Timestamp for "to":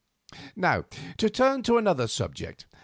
0.59-1.29, 1.61-1.77